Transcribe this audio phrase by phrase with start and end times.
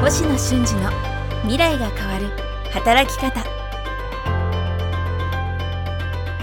[0.00, 0.90] 星野俊二の
[1.42, 2.30] 未来が変わる
[2.72, 3.44] 働き方。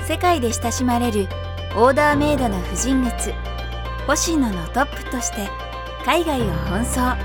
[0.08, 1.28] 世界で親しまれる
[1.76, 3.34] オーダーメイドの婦人靴
[4.06, 5.50] 星野のトップとして
[6.06, 7.20] 海外を奔走。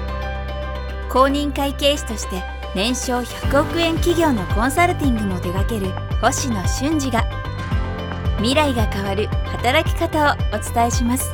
[1.10, 2.42] 公認会計士として
[2.74, 5.92] 年商100億円企業のコンサルティングも手掛ける
[6.22, 7.26] 星野俊二が
[8.38, 11.30] 未来が変わる働き方をお伝えします。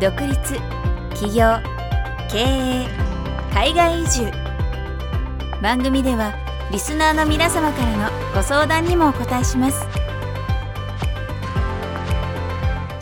[0.00, 0.54] 独立
[1.16, 1.58] 起業
[2.32, 2.86] 経営
[3.52, 4.32] 海外移住。
[5.60, 6.32] 番組では
[6.72, 9.86] リスナーの皆様からのご相談にもお答えします。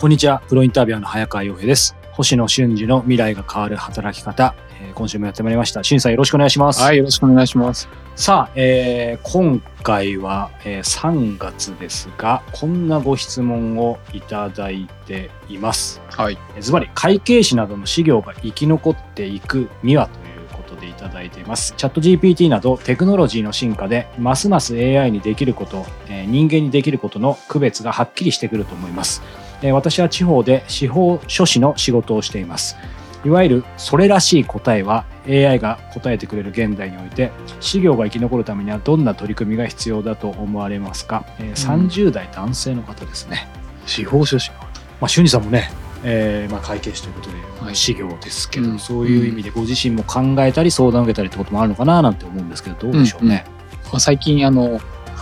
[0.01, 0.41] こんにちは。
[0.49, 1.95] プロインタビュアーの早川洋平です。
[2.11, 5.81] 星野俊二の未来が変わる働き方、えー今週もやってまいりました。
[5.81, 6.81] 俊さんよろしくお願いします。
[6.81, 7.87] はい、よろしくお願いします。
[8.17, 16.37] さあ、えー今回は、えー3月ですがこんなご質問をいただいていますはい。
[16.55, 21.73] えーズバリ会計士などの事業が生き残っていくにはということでいただいています。
[21.75, 29.23] チャット GPT などテクノロジーの進化でますます AI にできること、えー人間にできることの区別がはっきりしてくると思います、
[29.63, 32.77] えー私は地方で司法書士の仕事をしています。
[33.25, 43.47] いわゆるそれらしい答えは AI が答えてくれる現代において事業が生き残るためにはどんな取り組みが必要だと思われますか、えー30代男性の方ですね、
[43.87, 44.57] 司法書士の
[45.01, 45.71] まあ、俊二さんもね、
[46.03, 47.35] えーまあ、会計士ということで、
[47.65, 48.79] はい事業ですけど、うん。
[48.79, 53.45] そういう意味でご自身も考えたり相談を受けたりってこともあるのかななんて思うんですけどどうでしょうね。
[53.91, 54.79] まあ、最近、あの、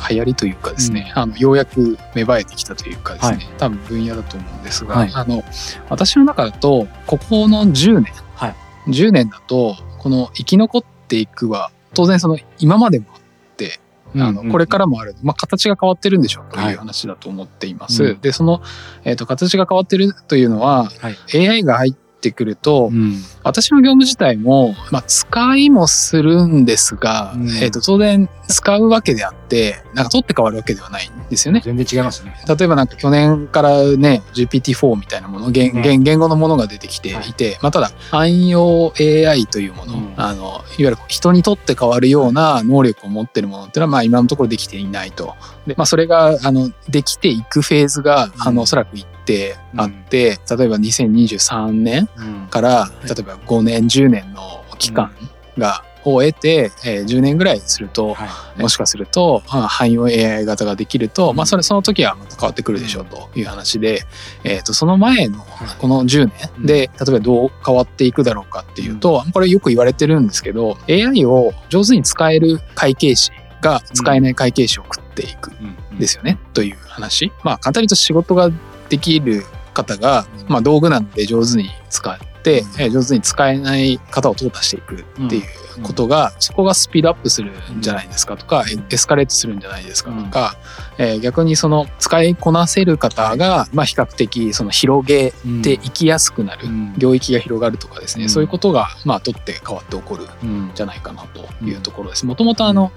[0.10, 5.12] 流行りというかですね、あのようやく芽生えてきたというかですね、多分分野だと思うんですが、はい。
[5.14, 5.44] あの
[5.90, 8.56] 私の中だとここの10年、はい。
[8.88, 13.22] 10年だとこの生き残っていくは当然その今までもあっ
[13.58, 13.80] て
[14.16, 16.72] あのこれからもある、まあ、形が変わってるんでしょうとはい。
[16.72, 18.04] いう話だと思っています。
[18.04, 18.20] うん。
[18.22, 18.62] でその、
[19.04, 21.48] えー、と形が変わってるというのは、はい。
[21.48, 31.62] AI が入ってくると、うん私の業務自体も、まあ、使いもするんですが、うんえー、と当然使うわけであってなんか取って変わるわけではないんですよね。
[31.64, 32.36] 全然違いますね。
[32.48, 45.36] 例えばなんか去年からね GPT-4 みたいなもの言ね言言語のものが出てきていて、まあ、ただ汎用 AI というもの,、うんあのいわゆる人にとって変わるような能力を持ってるものっていうのはまあ今のところできていないと。
[45.68, 52.48] でまあ、それがあのできていくフェーズがあうんのおそらく一定あって、例えば2023年うん。
[52.50, 55.12] から例えば5年10年の期間
[55.58, 58.26] が、を得て、えー10年ぐらいすると、は
[58.58, 58.62] い。
[58.62, 64.04] もしかすると、まあ、汎用 AI 型ができると、まあ、それその時はまた変わってくるでしょうという話で、
[64.46, 65.78] えー、とその前のはい。
[65.78, 75.76] この10年で、例えばどう変わっていくだろうかっていうと、これよく言われてるんですけど AI を上手に使える会計士が使えない会計士を食っていくうん。
[75.92, 76.00] うん。
[76.00, 77.32] ですよね、という話。
[77.44, 78.50] まあ簡単に言うと仕事が
[78.90, 85.44] できる方が、まあ、道具なので上手に使って、えー上手に使えない方を淘汰していくっていう
[85.84, 90.56] ことが、そこがスピードアップするんじゃないですかとか、エエスカレートするんじゃないですかとか、
[90.98, 96.94] えー逆にその使いこなせる方が、まあ、比較的その広げていきやすくなる、うん。
[96.98, 98.30] 領域が広がるとかですね、うん。
[98.30, 102.26] そういうことが、まあ、取って変わって起こるうんじゃないかなというところです。
[102.26, 102.92] もともとあの、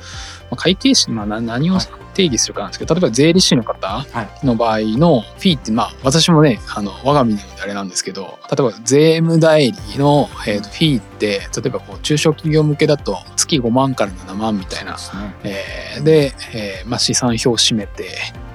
[0.50, 1.78] まあ会計士、まあ、な何を
[2.14, 4.04] 定義するかなんですけど、例えば税理士の方は
[4.42, 15.34] いの場合のフィーって、まあ、私もね、あの、我が身なのであれなんですけど、例えば税務代理の、えーとフィーって、例えばこう中小企業向けだと月5万から7万みたいな、ですね。
[15.44, 18.08] えーで、えーまあ、資産表を締めて、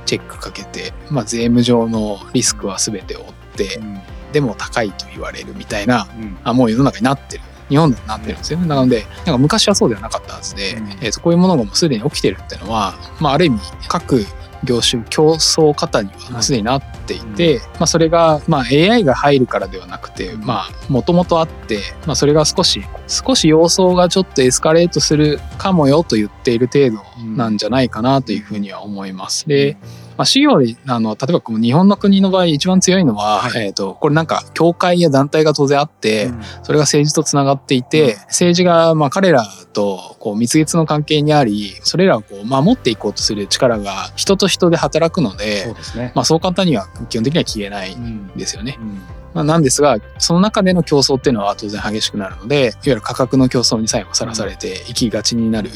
[0.06, 3.26] チェックかけて、まあ、税務上のリスクは全て負っ
[3.56, 4.02] てう、ん。
[4.32, 6.38] でも高いと言われるみたいなうん。
[6.44, 7.44] あもう世の中になってる。
[7.70, 8.60] 日本でもなってるんですよ。
[8.60, 10.90] ねなのでなんか昔はそうではなかったはずで、うん。
[11.02, 14.26] えーとこういうものがもうすでに起きてるっていうのは、まあ、ある意味各
[14.64, 29.48] 業種競争方にはすでになっていて、まあ、それが、まあ、AI が入るからではなくてまあもともとあって、まあ、それが少し少し様相がちょっとエスカレートするかもよと言っている程度なんじゃないかなというふうには思います。
[29.48, 29.78] で
[30.18, 33.68] まあ、事業であの例えばこの日本の国の場合一番強いのは、はい。
[33.68, 36.42] えー、とこれなんか協会や団体が当然あって、うん。
[36.64, 46.12] それが政治とつながっていて、政治がまあ彼らとこう蜜月の関係にありそれらをこう守っていこうとする力が人と人で働くのそうで、ですね。
[46.16, 48.02] まあ、そう簡単には基本的には消えないうん。
[48.02, 48.78] んですよね。
[48.80, 49.02] うん。
[49.34, 55.70] まあ、なんですがその中での競争っていうのは当然激しくなるのでいわゆる価格の競争に最後さらされて生きがちになる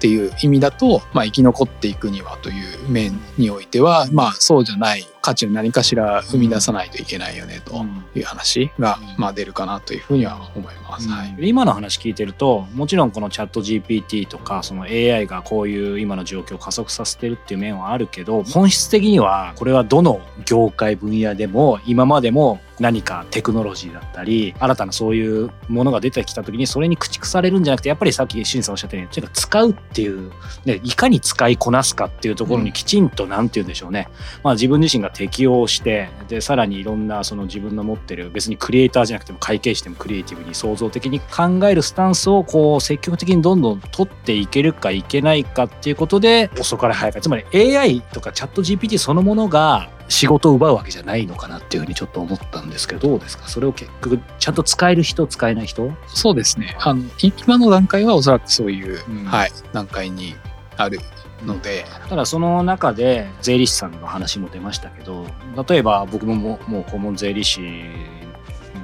[0.00, 7.84] っていう意味だと、まあ、生き残っていくにはという面においては、まあ、そうじゃない価値を何かしら生み出さないといけないよねと
[8.14, 11.08] いう話が、まあ、出るかなというふうには思います。
[11.08, 30.32] はい、今の話聞いてるともちろんこのチャット GPT とかその AI がこういう今の状況を加速させてるっていう面はあるけど本質的にはこれはどの業界分野でも今までも何かテクノロジーだったり新たなそういうものが出てきた時にそれに駆逐されるんじゃなくてやっぱりさっきしんさんおっしゃったようにとにかく使うっていう、
[30.64, 34.08] ね、いかに使いこなすかっていうところにきちんと何、うん、て言うんでしょうね、
[34.42, 53.46] まあ、自分自身が適応してでさらにいろんなその自分の持ってる別にクリエイターじゃなくても会計士でもクリエイティブに創造的に考えるスタンスをこう積極的にどんどん取っていけるかいけないかっていうことで遅かれ早かれつまり AI とかチャット GPT そのものが仕事を奪うわけじゃないのかなっていうふうにちょっと思ったんですけどどうですか？
[53.46, 55.92] それを結局ちゃんと使える人使えない人？
[56.08, 56.76] そうですね。
[56.80, 60.34] あの今の段階はおそらくそういう、うん、はい、段階に
[60.76, 60.98] ある
[61.44, 61.84] ので。
[62.08, 65.26] ただその中で税理士さんの話も出ましたけど
[65.68, 67.60] 例えば僕ももう顧問税理士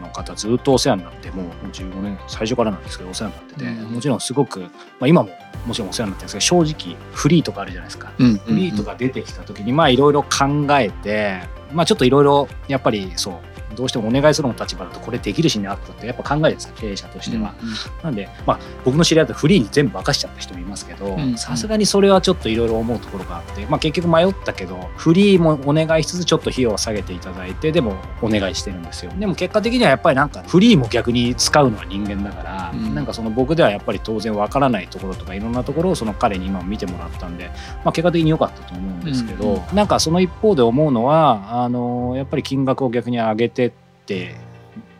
[0.00, 4.68] の方ずっとお世話になってもう15年最初からなんですけどお世話になってて、うん、もちろんすごく、ま
[5.02, 5.30] あ、今も
[5.66, 11.40] もちろんお世話になってるんですけど正直フリーとかあるじゃないですか、うんうんうん、フリーとか出てきた時にまあいろいろ考えて
[11.72, 17.54] まあちょっといろいろやっぱりそうどうしてもお願いするの立場だとこれできるしねあったってやっぱ考えですよ経営者としては。
[17.62, 29.12] うんうん、なんで、まあ、僕の知り合いだとフリーに全部任しちゃった人もいますけどさすがにそれはちょっといろいろ思うところがあって、まあ、結局迷ったけどフリーもお願いしつつちょっと費用を下げていただいてでもお願いしてるんですよ。
[29.18, 37.50] でも結果的にはやっぱりなんかフリーも逆に使うのは人間だから、うん、なんかその僕ではやっぱり当然わからないところとかいろんなところをその彼に今見てもらったんで、
[37.84, 43.65] まあ、結果的に良かったと思うんですけど、うんうん、なんかその一方で思うのはあのやっぱり金額を逆に上げて
[44.06, 44.36] って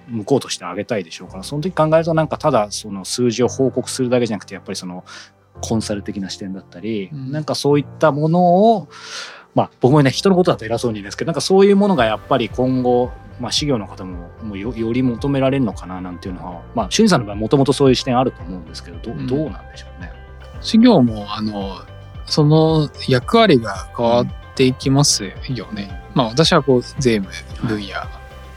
[0.09, 5.05] 向こうとしてあげたいでしょうからその時考えるとなんかただその数字を報告するだけじゃなくてやっぱりその
[5.61, 8.89] コンサル的な視点だったり、うん、なんかそういったものを
[9.55, 13.11] まあ僕もね人のことだと偉そうに言うんですけどなんかそういうものがやっぱり今後
[13.41, 20.11] まあ、事業の方ももうより求められるのかななんていうのは、まあ、俊さんの場合もともとそういう視点あると思うんですけどど,、うどうなんでしょうね。
[20.63, 21.83] 事業もあの
[22.25, 26.03] その役割が変わっていきますよね。
[26.11, 27.29] うん、まあ私はこう税務
[27.69, 27.89] 分野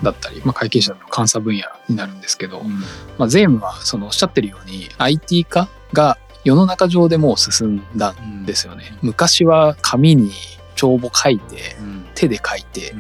[0.03, 2.79] だったり、まあ、会計者の監査分野になるんですけど、うん、
[3.17, 8.97] まあ、税務はそのおっしゃってるように IT 化が世の中上でもう進んだんですよね。
[9.01, 10.31] うん、昔は紙に
[10.75, 11.75] 帳簿書いて、
[12.15, 12.95] 手で書いて、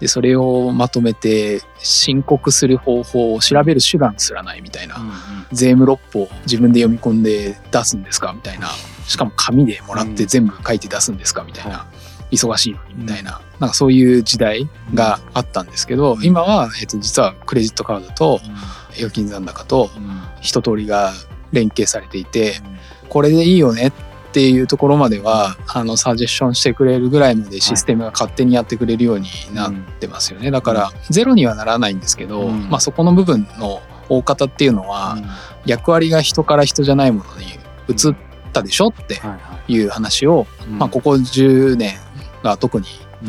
[0.00, 4.96] でそれをまとめて申告する方法を調べる手段すらないみたいな、
[5.52, 8.68] 税務六法自分で読み込んで出すんですかみたいな。
[9.06, 11.86] しかも紙でもらって全部書いて出すんですかみたいな、
[12.30, 18.40] 忙しいのにみたいな,、なんかそういう時代があったんですけど今は、えっと、実はクレジットカードと
[18.96, 19.90] 預金残高と
[20.40, 21.12] 一通りが
[21.52, 22.54] 連携されていて
[23.08, 23.92] これでいいよねっ
[24.34, 30.50] ていうところまではあのサジェッションしてくれるぐらいまでシステムが勝手にやってくれるようになってますよね。
[30.50, 35.16] だからゼロにはならないんですけど、まあ、そこの部分の大方っていうのは
[35.66, 37.46] 役割が人から人じゃないものに
[37.88, 38.16] 移っ
[38.52, 39.20] たでしょって
[39.68, 41.94] いう話を、まあ、ここ10年
[42.44, 42.86] が特に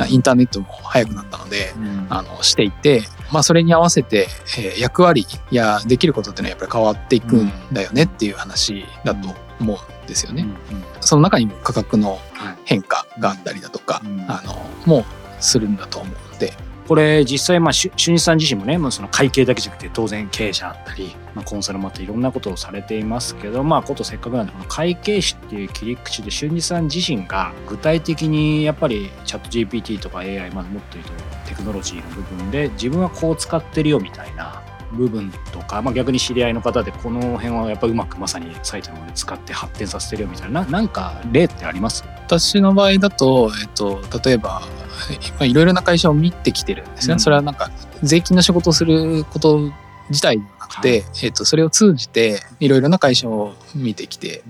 [0.09, 4.27] インターネットも早くなったので、うん、あのしていて、まあ、それに合わせて、
[4.57, 10.43] えー、役割やできることっていうのはやっぱり変わっていくんだよねっていう話だと思うんですよね。
[10.43, 10.49] うん。
[10.49, 12.19] うん、その中にも価格の
[12.65, 14.53] 変化があったりだとか、あの
[14.85, 15.05] も
[15.39, 16.53] するんだと思うので。
[16.87, 31.11] これ実際まあ俊一さん自身もねもうその会計だけじゃなくて当然経営者だったり、まあ、コンサルもあっていろんなことをされていますけどまあことせっかくなんでこの会計士っていう切り口で俊一さん自身が具体的にやっぱりチャット GPT とか AI、まあ、もっと言うと
[31.49, 34.61] テクノロジーの部分で自分はこう使ってるよみたいな
[34.93, 42.05] 部分とか、まあ、逆に知り合いの方でこの辺はやっぱうまくまさにサイトの方で使って発展させてるよみたいななんか例ってあります？
[42.27, 44.61] 私の場合だと、えっと、例えば
[45.41, 47.71] いろいろな会社を見てきてるんですね、うん、それはなんか
[48.03, 49.71] 税金の仕事をすること
[50.09, 54.43] 自体ではなくて、はい、えっと、それを通じていろいろな会社を見てきて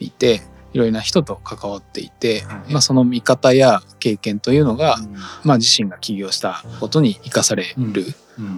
[0.00, 0.42] いて、
[0.74, 5.14] いろいろな人と関わっていて、はい、まあ、その見方や経験というのが、うん、
[5.44, 8.04] まあ、自身が起業したことに生かされる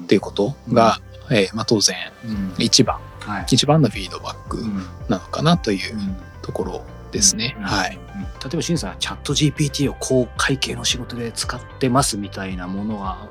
[0.03, 1.97] っていうことが、うん、えー、まあ、当然
[2.59, 4.59] 一番、はい、一番のフィードバック
[5.09, 5.97] なのかなという
[6.43, 7.57] ところですね。
[7.61, 7.99] はい、例
[8.53, 13.29] えば、しんさん、チャット GPT をこう会計の仕事で使ってますみたいなものは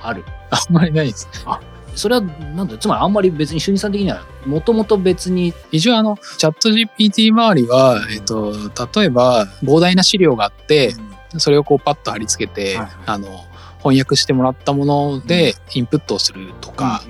[0.00, 0.24] ある？
[0.50, 1.26] あんまりないです。
[1.26, 1.32] ね。
[1.46, 1.60] あ
[1.94, 5.54] それはなんだつまりあんまり別に俊二さん的にはもともと別に。
[5.72, 8.52] 一応あのチャット GPT 周りは、えっと、
[8.94, 10.94] 例えば膨大な資料があって、
[11.32, 13.44] うん、それをこうパッと貼り付けて、はい、あの
[13.78, 17.02] 翻訳してもらったものでインプットをするとか、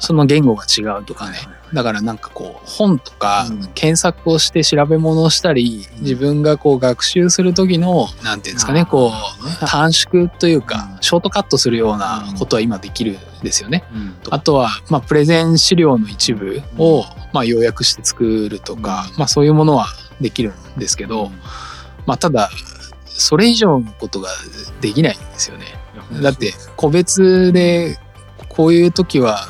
[0.00, 1.38] その言語が違うとかね。
[1.72, 3.66] だからなんかこう本とかうん。
[3.74, 6.02] 検索をして調べ物をしたり、うん。
[6.02, 9.16] 自分がこう学習する時のなんていうんですかねこね。
[9.62, 11.02] う短縮というかうん。
[11.02, 13.84] ショートカットするようなことは今できるんですよね。
[13.92, 14.16] うん。
[14.30, 19.86] あとはまあプレゼン資料の一部をまあ要約して作るとか、まあそういうものは
[20.20, 21.30] できるんですけど、
[22.06, 22.50] まあただ
[23.06, 24.28] それ以上のことが
[24.80, 25.66] できないんですよね。
[26.22, 27.98] だって個別で
[28.48, 29.46] こういう時は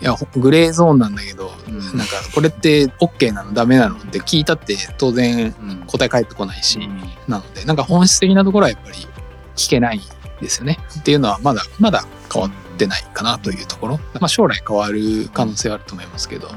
[0.00, 1.78] いやグレーゾーンなんだけど、うん。
[1.98, 7.02] なんかこれって OK なのダメなのって聞いたって当然うん答え返ってこないし、うん。
[7.26, 8.96] なのでなんか本質的なところはやっぱり
[9.56, 10.00] 聞けない
[10.40, 10.78] ですよね。
[11.00, 16.48] っていうのはまだまだ変わってないかなというところ、まあ、将来変わる可能性はあると思いますけど、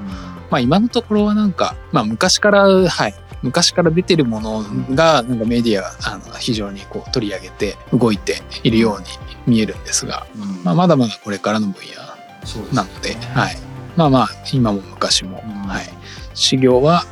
[0.51, 3.15] まあ、今のところはなんか、まあ、昔からはい。
[3.43, 9.07] 昔から出てるものがなんかメディアがあの非常にこう取り上げて動いているように
[9.47, 10.63] 見えるんですが、うん。
[10.63, 13.57] まあ、まだまだこれからの分野なので、はい、
[13.95, 15.51] まあまあ今も昔も、うん。
[15.67, 15.85] はい、
[16.33, 17.05] 修行は、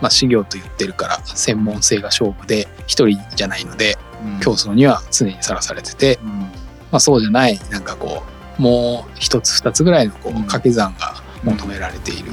[0.00, 4.40] まあ、修行と言ってるから専門性が勝負で一人じゃないのでうん。
[4.40, 6.40] 競争には常にさらされてて、うん。
[6.40, 6.48] ま
[6.92, 8.22] あ、そうじゃないなんかこ
[8.58, 10.36] うもう一つ二つぐらいのこううん。
[10.42, 12.30] 掛け算が求められている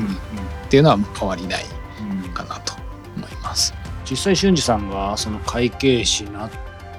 [0.65, 1.65] っていうのは変わりない
[2.33, 2.73] かなと
[3.17, 3.73] 思います。
[4.09, 6.49] 実際俊二さんがその会計士になっ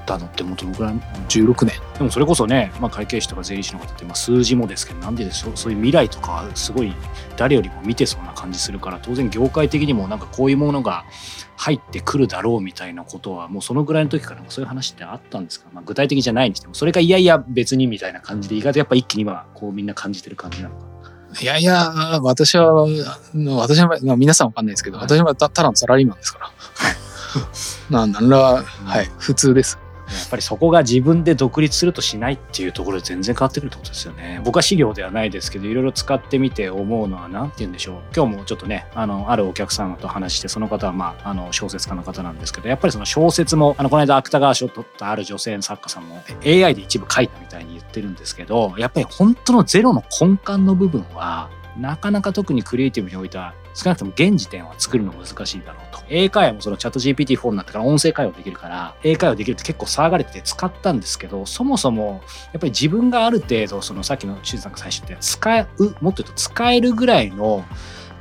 [0.04, 0.94] たのってもうどのくらい
[1.28, 1.74] 16年。
[1.98, 6.92] でもそれこそね、まあ、会計士とか税理士の方ってまあ数字もですけどなんででしょうそういう未来とかすごい
[7.36, 11.04] 誰よりも見てそうな感じするから当然業界的にもなんかこういうものが
[11.56, 20.92] 入ってくるだろうみたいなことはもうそのぐらいの時からそういう話ってあったんですか、まあ、具体的じゃないにしてもそれがいやいや別にみたいな感じで意外とやっぱ一気に今こうみんな感じてる感じなのか
[21.40, 21.90] いやいや
[22.22, 22.86] 私は
[23.32, 25.06] 私は、まあ、皆さんわかんないですけど、はい。
[25.06, 26.50] 私はたただのサラリーマンですから。
[28.06, 28.38] ななんら、
[28.84, 29.78] はい、普通です。
[30.16, 34.40] やっぱりそこが自分で独立するとしないっていうところで全然変わってくるってことですよね。
[34.44, 56.02] 僕は資料ではないですけどいろいろ使ってみて思うのは何て言うんでしょう今日もちょっとねあのあるお客様と話してその方はまああの小説家の方なんですけどやっぱりその小説もあのこの間芥川賞を取ったある女性の作家さんも AI で一部書いたみたいに言ってるんですけどやっぱり本当のゼロの根幹の部分はなかなか特にクリエイティブにおいては少なくとも現時点は作るの難しいだろうと。
[56.08, 67.64] 英会話もそのチャット GPT4 になってから音声会話できるから、英会話できるって結構騒がれてて使ったんですけど、そもそもやっぱり自分がある程度、そのさっきのシュさんが最初った使う、もっと言うと使えるぐらいの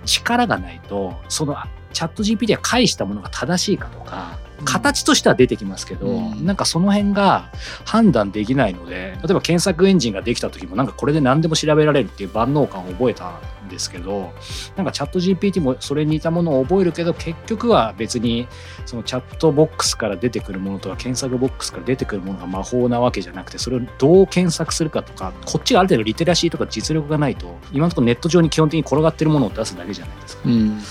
[0.06, 1.56] 力がないと、その
[1.92, 6.46] チャット GPT が返したものが正しいかとか、形としては出てきますけど、うん。
[6.46, 7.50] なんかその辺が
[7.86, 14.34] 判断できないので例えば検索エンジンができた時もなんかこれで何でも調べられるっていう万能感を覚えたんですけど
[14.76, 18.48] なんかチャット GPT もそれに似たものを覚えるけど結局は別に
[18.86, 30.44] そのチャットボックスから出てくるものとか検索ボックスから出てくるものが魔法なわけじゃなくてそれをどう検索するかとかこっちがある程度リテラシーとか実力がないと今のところネット上に基本的に転がってるものを出すだけじゃないですか。
[30.46, 30.82] うん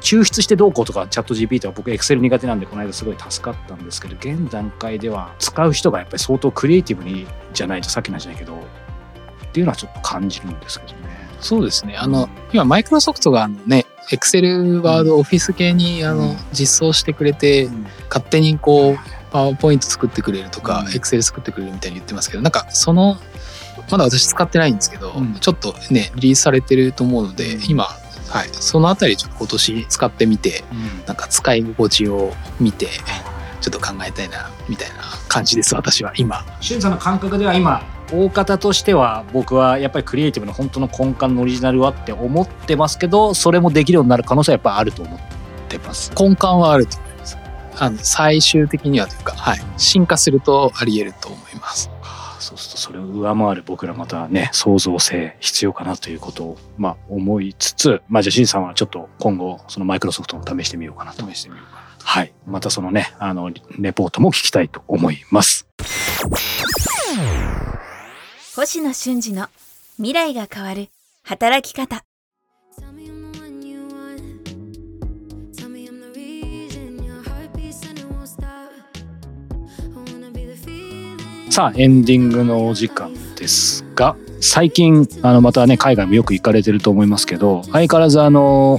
[0.00, 8.54] 抽出してどうこうとかチャット GPT は僕エクセル苦手なんでこの間すごい助かったんですけど現段階では使う人がやっぱり相当クリエイティブにじゃないとさっきの話じゃないけど
[9.48, 11.08] っていうのはちょっと感じるんですけどね。
[11.40, 11.96] そうですね。
[11.96, 16.18] あの、今、マイクロソフトがあのね、エクセル、ワード、オフィス系にあうん。
[16.18, 17.68] の実装してくれて、
[18.08, 18.96] 勝手にこう、
[19.30, 20.94] パワーポイント作ってくれるとかう、ん。
[20.94, 23.18] エクセル作ってくれるみたいに言ってますけど、なんかその、
[23.90, 25.34] まだ私使ってないんですけど、うん。
[25.34, 27.62] ちょっとね、リリースされてると思うので、うん。
[27.70, 27.88] 今、
[28.28, 30.64] はい、そのあたりちょっと今年使ってみて、
[31.06, 32.86] なんか使い心地を見て、
[33.60, 34.96] ちょっと考えたいな、みたいな
[35.28, 36.44] 感じです、私は今。
[36.60, 45.20] しゅんさんの感覚では今大方としては僕はやっぱりクリエイティブの本当の根幹のオリジナルはって思ってますけどそれもできるようになる可能性はやっぱあると思っ
[45.68, 46.10] てます。
[46.18, 47.38] 根幹はあると思います。
[47.76, 51.90] あの最終的にはというか、はい、進化するとあり得ると思います。
[52.40, 61.26] そうするとそれを上回る僕らまたね創造性必要かなということをまあ思いつつまあじゃあしんさんはちょっと今後そのマイクロソフトも試してみようかなと。
[61.28, 61.88] 試してみようかな。
[62.02, 62.32] はい。
[62.46, 65.66] またそのねあのレポートも聞きたいと思います。
[68.56, 69.48] 星野俊二の
[69.96, 70.88] 未来が変わる
[71.22, 72.04] 働き方
[81.50, 88.78] さあエンディングのお時間ですが最近あのまたね海外もよく行かれてると思いますけど相変わらずあの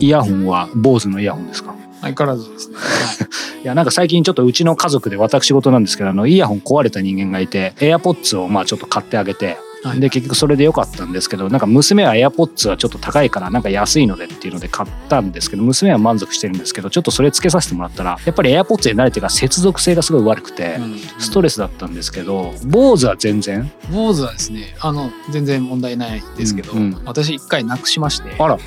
[0.00, 1.74] イヤホンは坊主のイヤホンですか？
[2.02, 2.76] 相変わらずですね。
[3.62, 9.56] いやなんか最近ちょっとうちの家族で私事なんですけどあのイヤホン壊れた人間がいて AirPods をまあちょっと買ってあげて
[9.86, 10.00] はい。
[10.00, 20.78] で結局それで良かったんですけどなんか娘は AirPods はちょっと高いからなんか安いのでっていうので買ったんですけど娘は満足してるんですけどちょっとそれつけさせてもらったらやっぱり AirPods に慣れてから接続性がすごい悪くて、
[21.18, 23.70] ストレスだったんですけど BOSE は全然？
[23.90, 27.02] 坊主はですねあの全然問題ないですけど、うんうん。
[27.04, 28.34] 私一回なくしまして。
[28.38, 28.58] あら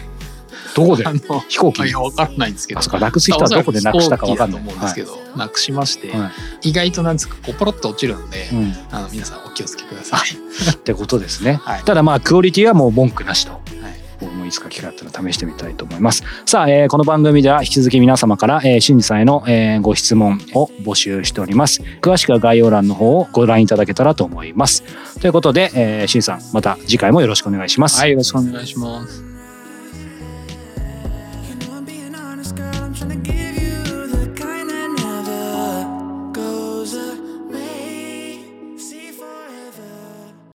[0.79, 1.03] どこで？
[1.47, 1.83] 飛行機。
[1.83, 2.79] いやわからないんですけど。
[2.79, 2.99] あそっか。
[2.99, 4.61] なくす人はどこでなくしたかわかんない。
[4.61, 6.31] と思うんですけど、なくしまして、は
[6.61, 6.69] い。
[6.69, 8.73] 意外となんですかこうポロッと落ちるので、うん。
[8.91, 10.71] あの皆さんお気をつけください。
[10.71, 11.83] ってことですね、 はい。
[11.83, 13.51] ただまあクオリティはもう文句なしと。
[13.51, 13.61] はい。
[14.21, 16.23] 僕もいつか機会あったら試してみたいと思います。
[16.45, 21.81] さあ、えーこの番組では引き続き皆様から、えー、しんじさんへの、えーご質問を募集しております。
[22.01, 24.83] 詳しくは概要欄の方をご覧いただけたらと思います。
[25.21, 29.28] ということで、えー、しんさんまた次回もよろしくお願いします、はい、よろしくお願いします。